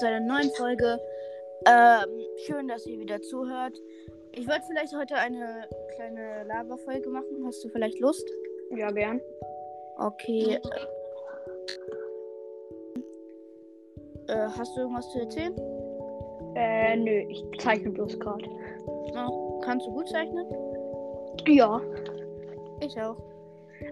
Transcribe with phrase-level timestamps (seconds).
[0.00, 0.98] zu einer neuen Folge.
[1.66, 2.08] Ähm,
[2.46, 3.78] schön, dass ihr wieder zuhört.
[4.32, 7.44] Ich wollte vielleicht heute eine kleine Laberfolge machen.
[7.44, 8.26] Hast du vielleicht Lust?
[8.74, 9.20] Ja, gern.
[9.98, 10.58] Okay.
[14.28, 15.54] Äh, hast du irgendwas zu erzählen?
[16.54, 18.48] Äh, nö, ich zeichne bloß gerade.
[18.86, 20.46] Oh, kannst du gut zeichnen?
[21.46, 21.78] Ja.
[22.80, 23.16] Ich auch.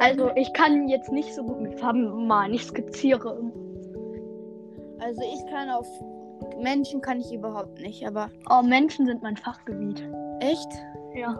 [0.00, 2.52] Also, ich kann jetzt nicht so gut mit Farben malen.
[2.52, 3.38] Ich skizziere.
[5.04, 5.86] Also ich kann auf
[6.62, 10.02] Menschen kann ich überhaupt nicht, aber Oh, Menschen sind mein Fachgebiet.
[10.40, 10.68] echt?
[11.14, 11.38] Ja.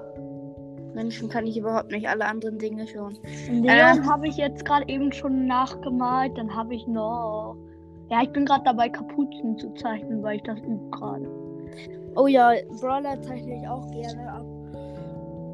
[0.95, 3.19] Menschen kann ich überhaupt nicht, alle anderen Dinge schon.
[3.51, 6.39] Leon habe ich jetzt gerade eben schon nachgemalt.
[6.39, 7.57] Dann habe ich noch.
[8.11, 11.29] Ja, ich bin gerade dabei, Kapuzen zu zeichnen, weil ich das übe gerade.
[12.15, 14.45] Oh ja, Brawler zeichne ich auch gerne ab.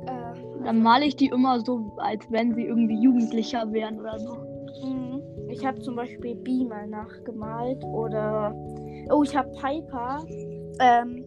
[0.06, 4.34] Äh, Dann male ich die immer so, als wenn sie irgendwie jugendlicher wären oder so.
[4.84, 5.19] Mhm.
[5.50, 8.54] Ich habe zum Beispiel B mal nachgemalt oder
[9.10, 10.24] oh, ich habe Piper,
[10.80, 11.24] ähm,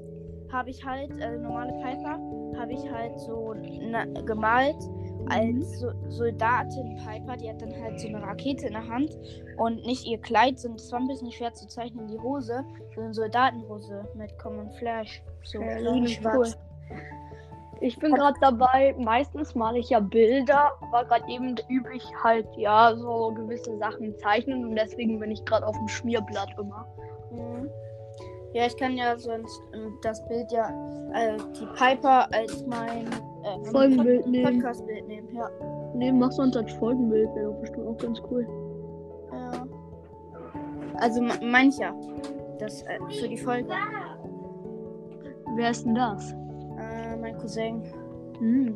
[0.52, 2.20] habe ich halt äh, normale Piper,
[2.58, 3.56] habe ich halt so
[4.26, 4.78] gemalt
[5.28, 7.38] als so Soldatin Piper.
[7.38, 9.18] Die hat dann halt so eine Rakete in der Hand
[9.58, 12.08] und nicht ihr Kleid, sondern es war ein bisschen schwer zu zeichnen.
[12.08, 12.64] Die Hose,
[12.96, 16.58] so eine Soldatenhose mit Common Flash, so Ja, schwarz.
[17.86, 22.48] Ich bin gerade dabei, meistens male ich ja Bilder, aber gerade eben übe ich halt
[22.56, 26.88] ja so gewisse Sachen zeichnen und deswegen bin ich gerade auf dem Schmierblatt immer.
[27.32, 27.70] Mhm.
[28.54, 30.70] Ja, ich kann ja sonst ähm, das Bild ja,
[31.14, 33.08] äh, die Piper als mein
[33.44, 34.54] äh, Folgenbild Pod nehmen.
[34.54, 35.36] Podcast-Bild nehmen.
[35.36, 35.50] Ja.
[35.96, 38.48] Nee, mach sonst als Folgenbild, wäre doch bestimmt auch ganz cool.
[39.34, 39.66] ja.
[41.00, 41.94] Also ma- mancher.
[42.60, 43.74] Das äh, für die Folge.
[45.56, 46.34] Wer ist denn das?
[47.34, 47.84] Äh, mein Cousin.
[48.40, 48.76] Hm.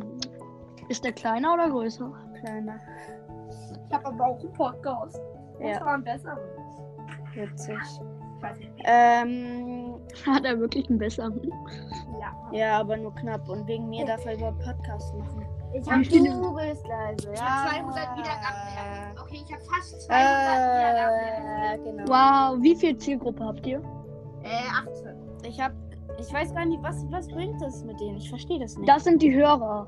[0.89, 2.11] Ist der kleiner oder größer?
[2.39, 2.79] Kleiner.
[3.89, 5.19] Ich habe aber auch einen Podcast.
[5.59, 6.37] Das Ja, war ein besserer.
[7.33, 7.77] witzig.
[8.85, 11.41] Ähm, Hat er wirklich einen besseren?
[12.19, 12.57] Ja.
[12.57, 13.47] ja, aber nur knapp.
[13.49, 15.43] Und wegen mir darf er über Podcast machen.
[15.73, 17.31] Ich habe Du bist leise.
[17.33, 17.45] ich ja.
[17.63, 19.19] hab 200 Wiedergaben.
[19.21, 20.23] Okay, ich habe fast 200
[20.77, 21.17] Wiedergaben.
[21.63, 22.03] Äh, genau.
[22.07, 23.81] Wow, wie viel Zielgruppe habt ihr?
[24.43, 25.15] Äh, 18.
[25.43, 25.71] Ich hab.
[26.19, 28.17] Ich weiß gar nicht, was, was bringt das mit denen?
[28.17, 28.89] Ich verstehe das nicht.
[28.89, 29.87] Das sind die Hörer.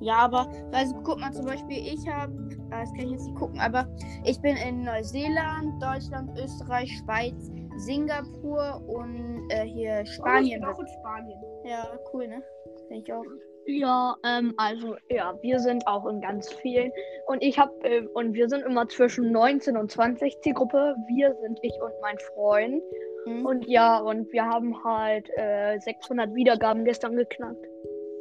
[0.00, 2.32] Ja, aber, also guck mal zum Beispiel, ich habe,
[2.70, 3.88] das kann ich jetzt nicht gucken, aber
[4.24, 10.62] ich bin in Neuseeland, Deutschland, Österreich, Schweiz, Singapur und äh, hier Spanien.
[10.64, 11.40] Oh, ich bin auch in Spanien.
[11.64, 12.42] ja, cool, ne?
[12.90, 13.24] Denke ich auch.
[13.68, 16.92] Ja, ähm, also ja, wir sind auch in ganz vielen
[17.26, 20.94] und ich habe äh, und wir sind immer zwischen 19 und 20 Zielgruppe.
[21.08, 22.80] Wir sind ich und mein Freund
[23.26, 23.44] Mhm.
[23.44, 27.66] und ja und wir haben halt äh, 600 Wiedergaben gestern geknackt.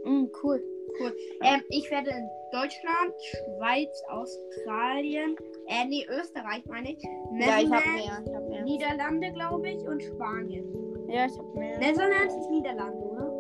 [0.03, 0.61] Mhm, cool.
[0.99, 1.13] Cool.
[1.41, 5.35] Ähm, ich werde in Deutschland, Schweiz, Australien,
[5.67, 7.03] äh, nee, Österreich meine ich.
[7.03, 8.23] Ja, ich Netherlands, mehr.
[8.25, 8.63] Ich habe mehr.
[8.63, 10.65] Niederlande, glaube ich, und Spanien.
[11.09, 11.77] Ja, ich habe mehr.
[11.79, 13.31] Netherlands ist Niederlande, oder?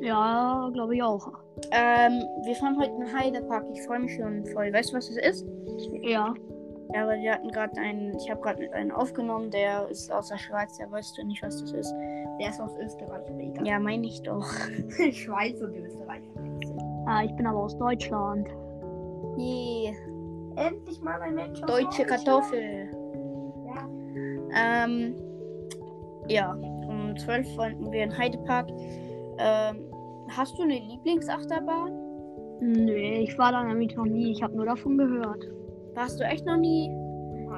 [0.00, 1.28] Ja, glaube ich auch.
[1.70, 3.64] Ähm, wir fahren heute in Heidepark.
[3.72, 4.72] Ich freue mich schon voll.
[4.72, 5.46] Weißt du, was das ist?
[6.02, 6.34] Ja.
[6.94, 10.28] Ja, aber wir hatten gerade einen, ich habe gerade mit einem aufgenommen, der ist aus
[10.28, 11.94] der Schweiz, der weißt du nicht, was das ist.
[12.40, 13.66] Der ist aus Österreich, aber egal.
[13.66, 14.46] Ja, meine ich doch.
[15.12, 16.22] Schweiz und Österreich.
[17.06, 18.48] Ah, ich bin aber aus Deutschland.
[19.38, 19.94] Yeah.
[20.56, 22.04] Endlich mal ein Mensch aus Deutsche.
[22.04, 22.88] Kartoffel.
[23.66, 24.84] Ja.
[24.84, 25.14] Ähm,
[26.28, 28.68] ja, um 12 wollten wir in Heidepark.
[29.38, 29.90] Ähm,
[30.28, 31.92] hast du eine Lieblingsachterbahn?
[32.60, 34.30] Nö, ich war da nämlich noch nie.
[34.30, 35.42] Ich habe nur davon gehört.
[35.94, 36.90] Warst du echt noch nie?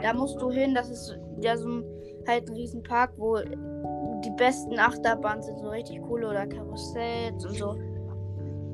[0.02, 1.84] Da musst du hin, das ist ja so ein,
[2.26, 7.54] halt ein riesen Park, wo die besten Achterbahnen sind, so richtig coole oder Karussells und
[7.54, 7.76] so.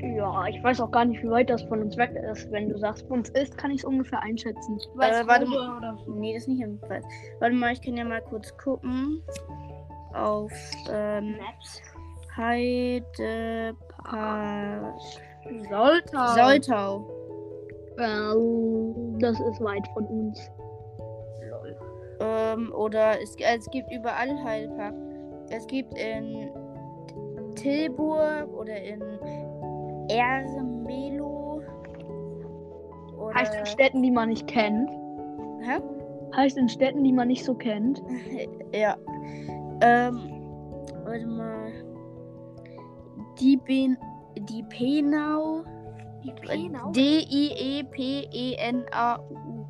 [0.02, 2.50] Ja, ich weiß auch gar nicht, wie weit das von uns weg ist.
[2.50, 4.78] Wenn du sagst, von uns ist, kann ich es ungefähr einschätzen.
[4.98, 5.76] Äh, warte mal.
[5.76, 5.98] oder.
[6.06, 7.02] Nee, das ist nicht im Fall.
[7.38, 9.22] Warte mal, ich kann ja mal kurz gucken.
[10.14, 10.52] Auf
[10.90, 11.82] ähm, Maps.
[12.34, 13.76] Heidepark.
[15.68, 16.26] Soltau.
[16.34, 17.19] Soltau.
[18.00, 20.50] Äh, das ist weit von uns.
[22.20, 24.94] Ähm, oder es, es gibt überall Heidepark.
[25.50, 26.50] Es gibt in
[27.56, 29.00] Tilburg oder in
[30.08, 31.62] Ermelo.
[33.16, 33.34] Oder.
[33.34, 34.90] Heißt in Städten, die man nicht kennt.
[35.62, 35.80] Hä?
[36.36, 38.02] Heißt in Städten, die man nicht so kennt.
[38.72, 38.96] Ja.
[39.80, 40.20] Ähm,
[41.04, 41.72] warte mal.
[43.40, 43.98] Die Ben.
[44.38, 45.64] Die Penau.
[46.24, 46.88] Die Penau.
[46.90, 46.92] E
[47.84, 49.66] D-I-E-P-E-N-A-U.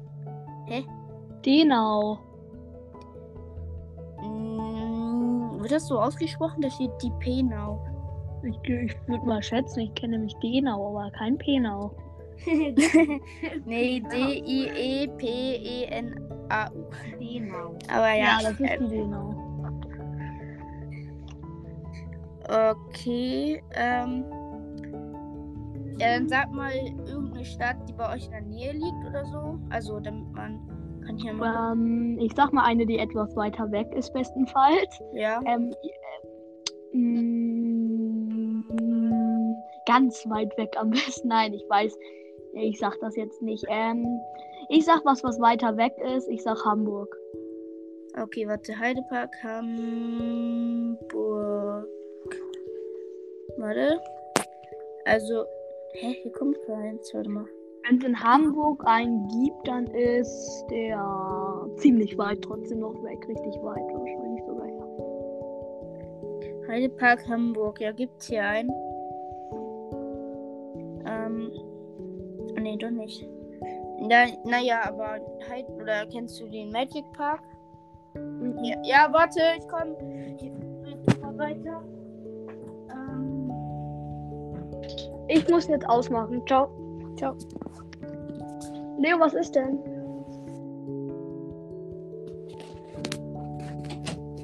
[1.44, 2.19] Denau.
[4.23, 6.61] Mm, wird das so ausgesprochen?
[6.62, 7.81] Da steht die Penau.
[8.43, 11.91] Ich, ich würde mal schätzen, ich kenne nämlich Denau, aber kein Penau.
[13.67, 15.11] nee, D-I-E-P-E-N-A-U.
[17.19, 17.75] Genau.
[17.88, 19.35] Aber ja, Ja, das ist äh, die genau.
[22.49, 23.62] okay.
[23.75, 24.25] Ähm,
[26.00, 26.73] dann sag mal
[27.06, 29.58] irgendeine Stadt, die bei euch in der Nähe liegt oder so.
[29.70, 30.61] Also, damit man
[31.06, 31.73] kann hier mal.
[31.73, 35.00] Ähm, ich sag mal eine, die etwas weiter weg ist, bestenfalls.
[35.12, 35.41] Ja.
[35.47, 35.75] Ähm,
[36.93, 38.64] äh, mm,
[39.87, 41.29] ganz weit weg am besten.
[41.29, 41.97] Nein, ich weiß.
[42.55, 43.64] Ich sag das jetzt nicht.
[43.69, 44.20] Ähm,
[44.69, 46.29] ich sag was, was weiter weg ist.
[46.29, 47.17] Ich sag Hamburg.
[48.20, 48.76] Okay, warte.
[48.79, 50.99] Heidepark, Hamburg.
[53.56, 54.00] Warte.
[55.05, 55.44] Also,
[55.95, 57.13] hä, hier kommt keins.
[57.15, 57.47] Warte mal.
[57.83, 63.27] Wenn es in Hamburg einen gibt, dann ist der ziemlich weit trotzdem noch weg.
[63.27, 64.87] Richtig weit wahrscheinlich sogar, ja.
[66.69, 67.81] Heidepark, Hamburg.
[67.81, 68.71] Ja, gibt's hier einen?
[71.07, 71.51] Ähm.
[72.61, 73.29] Nee, doch nicht.
[74.01, 77.43] Na, naja, aber halt, oder kennst du den Magic Park?
[78.63, 79.97] Ja, ja warte, ich komm.
[80.39, 80.53] Hier,
[81.21, 81.83] mal weiter.
[85.32, 86.43] Ich muss jetzt ausmachen.
[86.44, 86.69] Ciao.
[87.17, 87.37] ciao.
[88.99, 89.79] Leo, was ist denn?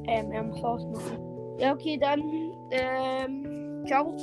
[0.07, 1.19] Ähm, er muss ausmachen.
[1.59, 2.23] Ja, okay, dann,
[2.71, 4.17] ähm, ciao.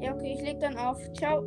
[0.00, 0.98] Ja, okay, ich leg dann auf.
[1.14, 1.42] Ciao.